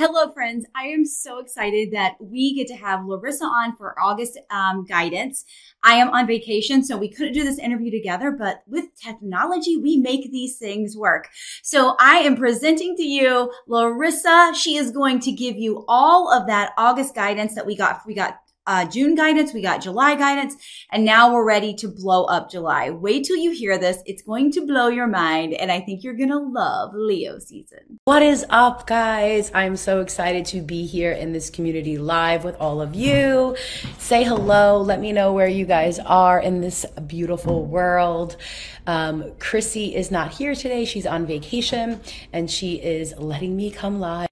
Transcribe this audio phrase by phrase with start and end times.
[0.00, 0.64] Hello, friends.
[0.74, 5.44] I am so excited that we get to have Larissa on for August um, guidance.
[5.82, 9.98] I am on vacation, so we couldn't do this interview together, but with technology, we
[9.98, 11.28] make these things work.
[11.62, 14.54] So I am presenting to you Larissa.
[14.54, 18.00] She is going to give you all of that August guidance that we got.
[18.06, 20.54] We got uh, June guidance, we got July guidance,
[20.92, 22.90] and now we're ready to blow up July.
[22.90, 24.02] Wait till you hear this.
[24.06, 27.98] It's going to blow your mind, and I think you're going to love Leo season.
[28.04, 29.50] What is up, guys?
[29.54, 33.56] I'm so excited to be here in this community live with all of you.
[33.98, 34.80] Say hello.
[34.80, 38.36] Let me know where you guys are in this beautiful world.
[38.90, 40.84] Um, Crissy is not here today.
[40.84, 42.00] She's on vacation,
[42.32, 44.26] and she is letting me come live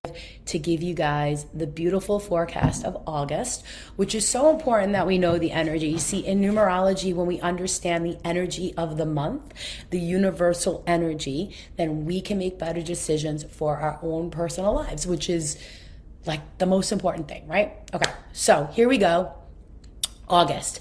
[0.46, 5.16] to give you guys the beautiful forecast of August, which is so important that we
[5.16, 5.86] know the energy.
[5.86, 9.54] You see, in numerology, when we understand the energy of the month,
[9.90, 15.30] the universal energy, then we can make better decisions for our own personal lives, which
[15.30, 15.56] is
[16.26, 17.74] like the most important thing, right?
[17.94, 19.34] Okay, so here we go.
[20.28, 20.80] August.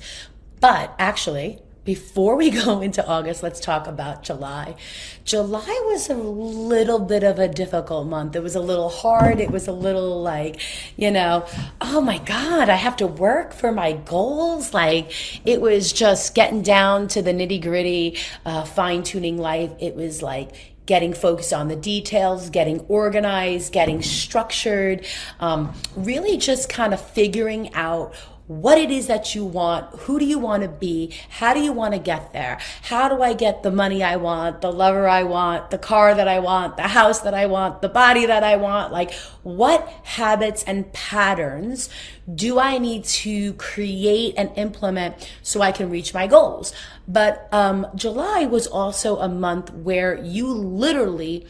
[0.60, 4.76] But actually, before we go into August, let's talk about July.
[5.24, 8.36] July was a little bit of a difficult month.
[8.36, 9.40] It was a little hard.
[9.40, 10.60] It was a little like,
[10.98, 11.48] you know,
[11.80, 14.74] oh my God, I have to work for my goals.
[14.74, 15.14] Like
[15.48, 19.72] it was just getting down to the nitty gritty, uh, fine tuning life.
[19.80, 20.52] It was like,
[20.86, 25.06] getting focused on the details, getting organized, getting structured,
[25.42, 28.14] um, really just kind of figuring out
[28.48, 29.94] what it is that you want.
[30.02, 31.14] Who do you want to be?
[31.30, 32.60] How do you want to get there?
[32.84, 36.28] How do I get the money I want, the lover I want, the car that
[36.28, 38.94] I want, the house that I want, the body that I want?
[38.94, 41.90] Like, what habits and patterns
[42.34, 46.74] do I need to create and implement so I can reach my goals?
[47.08, 51.46] But um, July was also a month where you literally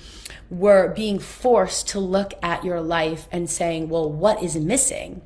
[0.49, 5.21] were being forced to look at your life and saying, well, what is missing?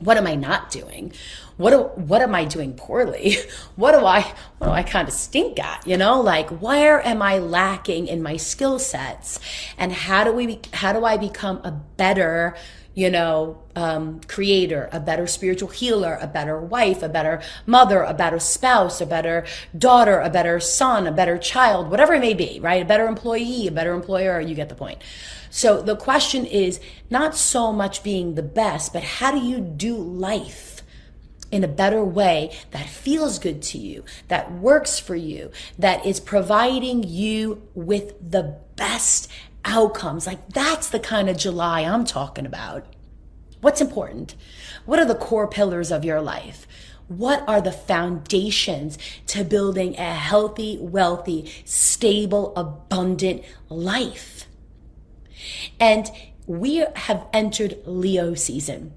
[0.00, 1.12] What am I not doing?
[1.56, 3.36] What do, what am I doing poorly?
[3.76, 4.22] What do I
[4.58, 5.86] what do I kind of stink at?
[5.86, 9.38] You know, like where am I lacking in my skill sets?
[9.78, 12.56] And how do we how do I become a better
[12.94, 18.12] you know, um, creator, a better spiritual healer, a better wife, a better mother, a
[18.12, 19.46] better spouse, a better
[19.76, 22.82] daughter, a better son, a better child, whatever it may be, right?
[22.82, 25.00] A better employee, a better employer, you get the point.
[25.50, 29.96] So the question is not so much being the best, but how do you do
[29.96, 30.70] life?
[31.50, 36.20] in a better way that feels good to you, that works for you, that is
[36.20, 39.28] providing you with the best
[39.64, 40.26] outcomes.
[40.26, 42.86] Like that's the kind of July I'm talking about.
[43.60, 44.34] What's important?
[44.86, 46.66] What are the core pillars of your life?
[47.08, 54.46] What are the foundations to building a healthy, wealthy, stable, abundant life?
[55.78, 56.10] And
[56.46, 58.94] we have entered Leo season.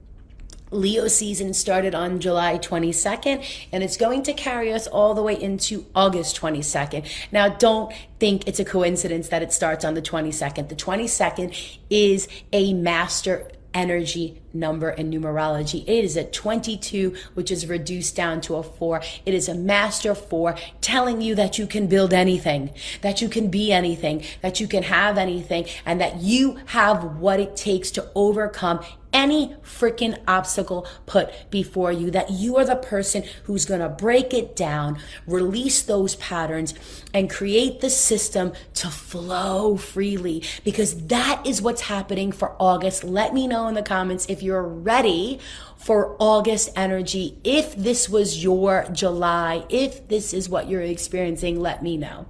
[0.73, 5.39] Leo season started on July 22nd and it's going to carry us all the way
[5.39, 7.07] into August 22nd.
[7.31, 10.69] Now, don't think it's a coincidence that it starts on the 22nd.
[10.69, 15.83] The 22nd is a master energy number in numerology.
[15.83, 19.01] It is a 22, which is reduced down to a four.
[19.25, 23.49] It is a master four telling you that you can build anything, that you can
[23.49, 28.09] be anything, that you can have anything, and that you have what it takes to
[28.15, 28.83] overcome
[29.13, 34.33] any freaking obstacle put before you, that you are the person who's going to break
[34.33, 36.73] it down, release those patterns,
[37.13, 43.03] and create the system to flow freely because that is what's happening for August.
[43.03, 45.39] Let me know in the comments if you're ready
[45.77, 47.37] for August energy.
[47.43, 52.25] If this was your July, if this is what you're experiencing, let me know.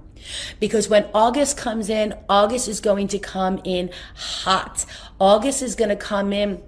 [0.58, 4.86] Because when August comes in, August is going to come in hot.
[5.20, 6.62] August is going to come in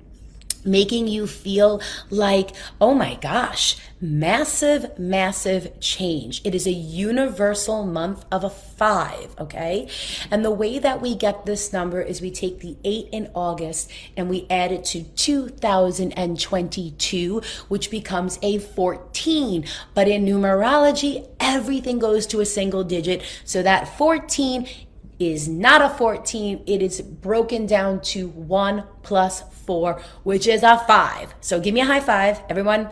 [0.67, 2.51] making you feel like,
[2.81, 6.41] oh my gosh, massive, massive change.
[6.45, 9.89] It is a universal month of a five, okay?
[10.31, 13.91] And the way that we get this number is we take the eight in August
[14.17, 19.65] and we add it to 2022, which becomes a 14.
[19.95, 23.23] But in numerology, everything goes to a single digit.
[23.45, 24.69] So that 14
[25.19, 26.65] is not a 14.
[26.67, 31.35] It is broken down to one plus four, which is a five.
[31.41, 32.41] So give me a high five.
[32.49, 32.91] Everyone,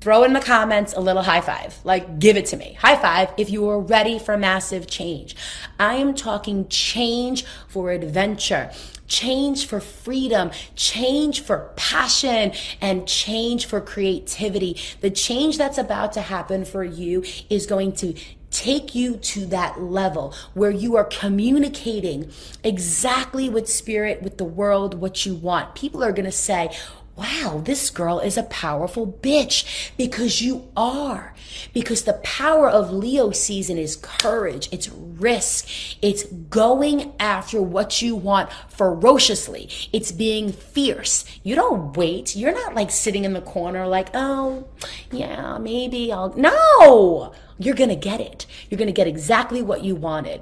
[0.00, 1.78] throw in the comments a little high five.
[1.82, 2.74] Like, give it to me.
[2.74, 5.34] High five if you are ready for massive change.
[5.78, 8.70] I am talking change for adventure
[9.06, 14.78] change for freedom, change for passion, and change for creativity.
[15.00, 18.14] The change that's about to happen for you is going to
[18.54, 22.30] take you to that level where you are communicating
[22.62, 25.74] exactly with spirit, with the world, what you want.
[25.74, 26.70] People are going to say,
[27.16, 31.34] wow, this girl is a powerful bitch because you are.
[31.72, 35.68] Because the power of Leo season is courage, it's risk,
[36.02, 41.24] it's going after what you want ferociously, it's being fierce.
[41.42, 42.34] You don't wait.
[42.34, 44.66] You're not like sitting in the corner like, oh,
[45.10, 46.34] yeah, maybe I'll.
[46.34, 47.32] No!
[47.58, 48.46] You're gonna get it.
[48.68, 50.40] You're gonna get exactly what you wanted.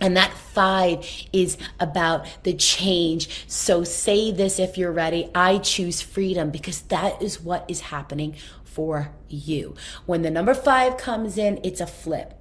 [0.00, 3.44] And that five is about the change.
[3.46, 5.30] So say this if you're ready.
[5.34, 9.74] I choose freedom because that is what is happening for you.
[10.04, 12.34] When the number five comes in, it's a flip.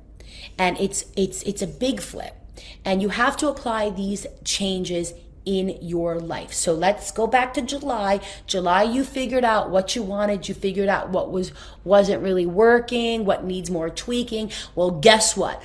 [0.58, 2.36] And it's it's it's a big flip.
[2.84, 5.14] And you have to apply these changes
[5.46, 6.54] in your life.
[6.54, 8.20] So let's go back to July.
[8.48, 11.52] July you figured out what you wanted, you figured out what was
[11.84, 14.52] wasn't really working, what needs more tweaking.
[14.74, 15.62] Well, guess what?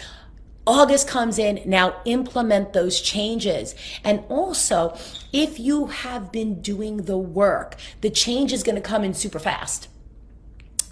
[0.70, 3.74] August comes in, now implement those changes.
[4.04, 4.96] And also,
[5.32, 9.40] if you have been doing the work, the change is going to come in super
[9.40, 9.88] fast.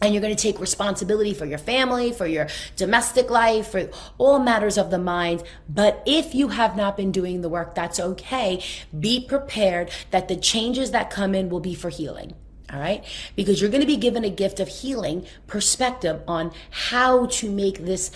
[0.02, 3.88] And you're going to take responsibility for your family, for your domestic life, for
[4.18, 5.44] all matters of the mind.
[5.68, 8.60] But if you have not been doing the work, that's okay.
[8.98, 12.34] Be prepared that the changes that come in will be for healing.
[12.72, 13.04] All right.
[13.36, 17.78] Because you're going to be given a gift of healing perspective on how to make
[17.78, 18.10] this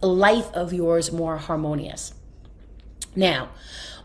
[0.00, 2.14] life of yours more harmonious.
[3.14, 3.50] Now,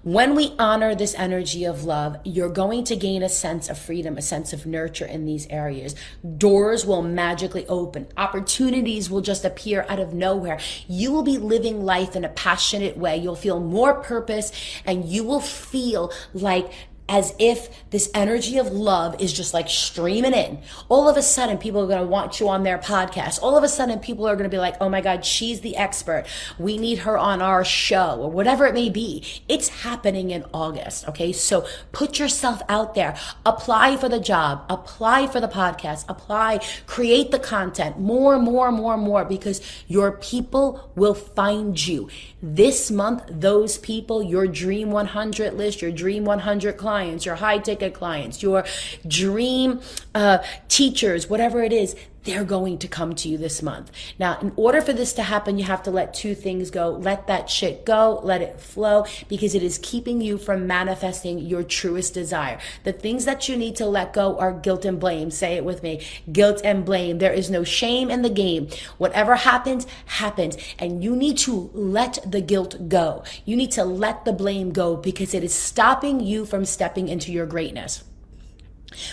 [0.03, 4.17] when we honor this energy of love, you're going to gain a sense of freedom,
[4.17, 5.95] a sense of nurture in these areas.
[6.37, 8.07] Doors will magically open.
[8.17, 10.59] Opportunities will just appear out of nowhere.
[10.89, 13.15] You will be living life in a passionate way.
[13.15, 14.51] You'll feel more purpose
[14.85, 16.69] and you will feel like
[17.09, 20.59] as if this energy of love is just like streaming in.
[20.89, 23.39] All of a sudden, people are going to want you on their podcast.
[23.41, 25.75] All of a sudden, people are going to be like, oh my God, she's the
[25.75, 26.25] expert.
[26.57, 29.23] We need her on our show or whatever it may be.
[29.49, 31.07] It's happening in August.
[31.09, 31.33] Okay.
[31.33, 37.31] So put yourself out there, apply for the job, apply for the podcast, apply, create
[37.31, 42.09] the content more, more, more, more because your people will find you.
[42.41, 46.92] This month, those people, your dream 100 list, your dream 100 clients,
[47.25, 48.63] your high ticket clients, your
[49.07, 49.81] dream
[50.13, 50.37] uh,
[50.67, 53.91] teachers, whatever it is, they're going to come to you this month.
[54.19, 56.91] Now, in order for this to happen, you have to let two things go.
[56.91, 61.63] Let that shit go, let it flow, because it is keeping you from manifesting your
[61.63, 62.59] truest desire.
[62.83, 65.31] The things that you need to let go are guilt and blame.
[65.31, 67.17] Say it with me guilt and blame.
[67.17, 68.69] There is no shame in the game.
[68.97, 70.57] Whatever happens, happens.
[70.79, 73.23] And you need to let the guilt go.
[73.45, 77.31] You need to let the blame go because it is stopping you from stepping into
[77.31, 78.03] your greatness.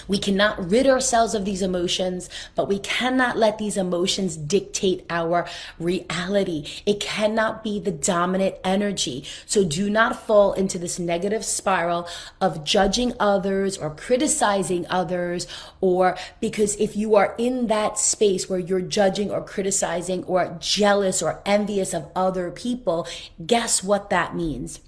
[0.09, 5.47] We cannot rid ourselves of these emotions, but we cannot let these emotions dictate our
[5.79, 6.67] reality.
[6.87, 9.25] It cannot be the dominant energy.
[9.47, 12.09] So do not fall into this negative spiral
[12.41, 15.47] of judging others or criticizing others,
[15.81, 21.23] or because if you are in that space where you're judging or criticizing or jealous
[21.23, 23.07] or envious of other people,
[23.47, 24.81] guess what that means?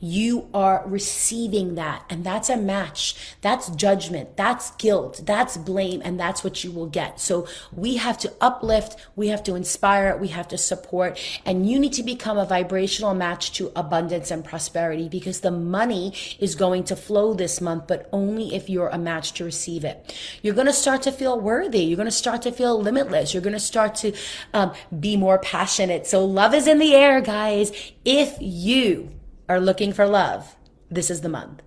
[0.00, 3.14] You are receiving that, and that's a match.
[3.40, 4.36] That's judgment.
[4.36, 5.22] That's guilt.
[5.24, 7.20] That's blame, and that's what you will get.
[7.20, 11.78] So we have to uplift, we have to inspire, we have to support, and you
[11.78, 16.84] need to become a vibrational match to abundance and prosperity because the money is going
[16.84, 20.14] to flow this month, but only if you're a match to receive it.
[20.42, 21.80] You're going to start to feel worthy.
[21.80, 23.34] You're going to start to feel limitless.
[23.34, 24.12] You're going to start to
[24.54, 26.06] um, be more passionate.
[26.06, 27.72] So love is in the air, guys.
[28.04, 29.10] If you
[29.48, 30.56] are looking for love,
[30.90, 31.62] this is the month.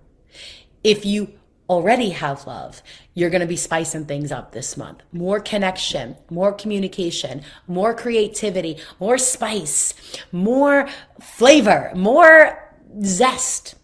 [0.84, 2.82] If you already have love,
[3.14, 5.02] you're going to be spicing things up this month.
[5.12, 9.94] More connection, more communication, more creativity, more spice,
[10.32, 10.88] more
[11.20, 13.74] flavor, more zest.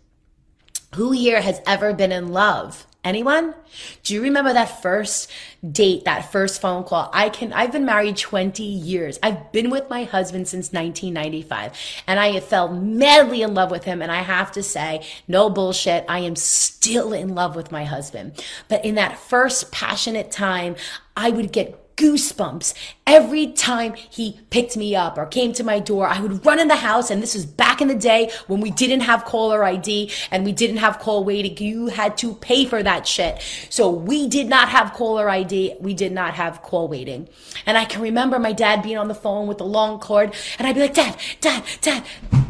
[0.96, 2.86] Who here has ever been in love?
[3.08, 3.54] Anyone?
[4.02, 5.30] Do you remember that first
[5.72, 7.08] date, that first phone call?
[7.14, 9.18] I can, I've been married 20 years.
[9.22, 11.72] I've been with my husband since 1995
[12.06, 14.02] and I fell madly in love with him.
[14.02, 16.04] And I have to say, no bullshit.
[16.06, 18.44] I am still in love with my husband.
[18.68, 20.76] But in that first passionate time,
[21.16, 22.74] I would get goosebumps
[23.06, 26.06] every time he picked me up or came to my door.
[26.06, 28.70] I would run in the house, and this was back in the day when we
[28.70, 31.56] didn't have caller ID and we didn't have call waiting.
[31.58, 33.42] You had to pay for that shit.
[33.68, 35.76] So we did not have caller ID.
[35.80, 37.28] We did not have call waiting.
[37.66, 40.66] And I can remember my dad being on the phone with the long cord, and
[40.66, 42.04] I'd be like, Dad, Dad, Dad,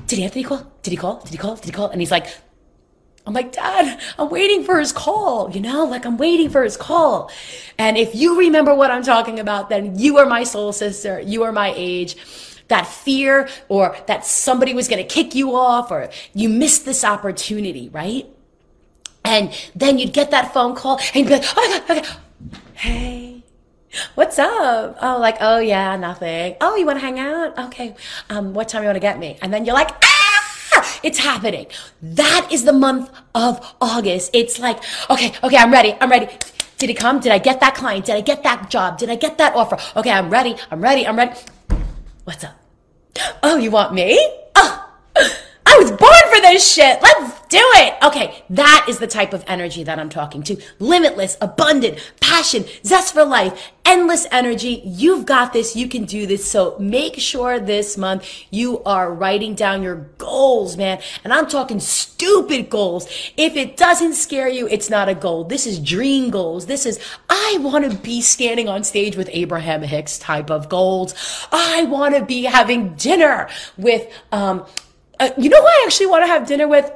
[0.07, 0.67] did Anthony call?
[0.83, 1.21] Did he call?
[1.21, 1.57] Did he call?
[1.57, 1.89] Did he call?
[1.89, 2.29] And he's like,
[3.29, 6.79] I'm like, Dad, I'm waiting for his call, you know, like I'm waiting for his
[6.79, 7.31] call.
[7.77, 11.21] And if you remember what I'm talking about, then you are my soul sister.
[11.21, 12.17] You are my age.
[12.69, 17.05] that fear or that somebody was going to kick you off or you missed this
[17.05, 18.27] opportunity, right?
[19.25, 22.11] And then you'd get that phone call and you'd be like, oh my God, okay.
[22.75, 23.45] hey,
[24.15, 24.97] what's up?
[25.03, 26.57] Oh, like, oh yeah, nothing.
[26.63, 27.59] Oh, you want to hang out?
[27.59, 27.95] Okay.
[28.31, 29.39] Um, what time you want to get me?
[29.43, 30.18] And then you're like, ah,
[31.03, 31.67] it's happening.
[32.03, 34.31] That is the month of August.
[34.35, 34.79] It's like,
[35.11, 35.95] okay, okay, I'm ready.
[36.01, 36.29] I'm ready.
[36.79, 37.21] Did it come?
[37.21, 38.07] Did I get that client?
[38.07, 38.99] Did I get that job?
[38.99, 39.79] Did I get that offer?
[39.99, 40.57] Okay, I'm ready.
[40.71, 41.07] I'm ready.
[41.07, 41.39] I'm ready.
[42.25, 42.55] What's up?
[43.43, 44.17] Oh, you want me?
[44.55, 44.85] Oh.
[45.67, 47.03] I was born for this shit.
[47.03, 47.95] Let's do it.
[48.03, 50.61] Okay, that is the type of energy that I'm talking to.
[50.79, 54.83] Limitless, abundant, passion, zest for life, endless energy.
[54.85, 55.75] You've got this.
[55.75, 56.49] You can do this.
[56.49, 61.01] So make sure this month you are writing down your goals, man.
[61.25, 63.07] And I'm talking stupid goals.
[63.37, 65.45] If it doesn't scare you, it's not a goal.
[65.45, 66.67] This is dream goals.
[66.67, 71.15] This is, I want to be standing on stage with Abraham Hicks type of goals.
[71.51, 74.67] I want to be having dinner with, um,
[75.21, 76.91] uh, you know who I actually want to have dinner with?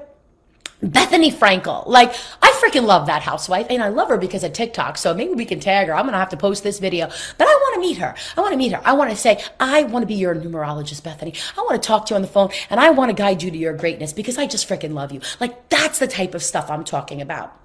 [0.83, 1.87] Bethenny Frankel.
[1.87, 2.13] Like,
[2.43, 4.99] I freaking love that housewife and I love her because of TikTok.
[4.99, 5.95] So maybe we can tag her.
[5.95, 8.15] I'm going to have to post this video, but I want to meet her.
[8.37, 8.81] I want to meet her.
[8.85, 11.41] I want to say, I want to be your numerologist, Bethenny.
[11.57, 13.51] I want to talk to you on the phone and I want to guide you
[13.51, 15.21] to your greatness because I just freaking love you.
[15.39, 17.57] Like, that's the type of stuff I'm talking about.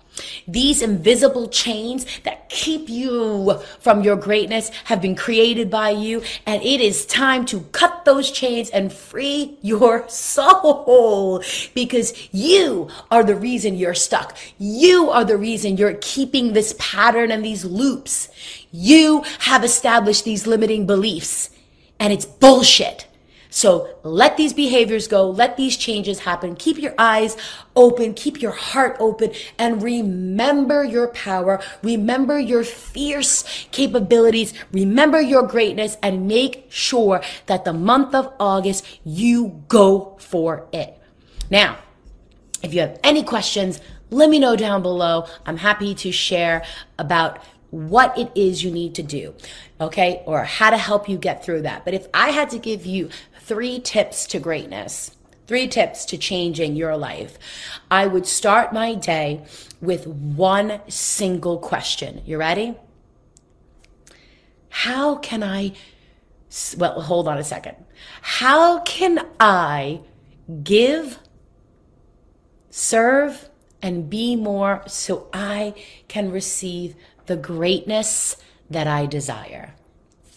[0.48, 6.62] These invisible chains that keep you from your greatness have been created by you, and
[6.62, 11.44] it is time to cut those chains and free your soul
[11.74, 14.38] because you are the reason you're stuck.
[14.58, 18.30] You are the reason you're keeping this pattern and these loops.
[18.72, 21.50] You have established these limiting beliefs,
[22.00, 23.07] and it's bullshit.
[23.58, 25.28] So let these behaviors go.
[25.28, 26.56] Let these changes happen.
[26.56, 27.36] Keep your eyes
[27.76, 28.14] open.
[28.14, 31.60] Keep your heart open and remember your power.
[31.82, 34.54] Remember your fierce capabilities.
[34.72, 40.96] Remember your greatness and make sure that the month of August you go for it.
[41.50, 41.80] Now,
[42.62, 45.26] if you have any questions, let me know down below.
[45.48, 46.64] I'm happy to share
[47.00, 47.40] about
[47.72, 49.34] what it is you need to do,
[49.82, 51.84] okay, or how to help you get through that.
[51.84, 53.10] But if I had to give you
[53.48, 55.16] three tips to greatness,
[55.48, 57.39] three tips to changing your life,
[57.89, 59.46] I would start my day
[59.80, 62.22] with one single question.
[62.25, 62.75] You ready?
[64.68, 65.72] How can I,
[66.77, 67.77] well, hold on a second.
[68.22, 70.01] How can I
[70.63, 71.18] give,
[72.70, 73.50] serve,
[73.82, 75.74] and be more so I
[76.10, 76.96] can receive
[77.27, 78.36] the greatness
[78.70, 79.74] that I desire?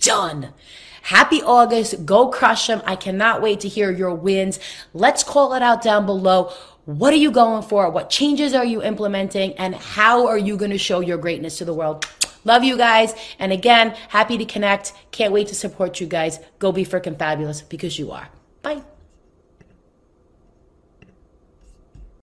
[0.01, 0.53] Done.
[1.03, 2.05] Happy August.
[2.05, 2.83] Go crush them.
[2.85, 4.59] I cannot wait to hear your wins.
[4.93, 6.53] Let's call it out down below.
[6.85, 7.91] What are you going for?
[7.91, 9.55] What changes are you implementing?
[9.55, 12.07] And how are you going to show your greatness to the world?
[12.45, 13.15] Love you guys.
[13.39, 14.93] And again, happy to connect.
[15.11, 16.39] Can't wait to support you guys.
[16.59, 18.29] Go be freaking fabulous because you are.
[18.63, 18.83] Bye.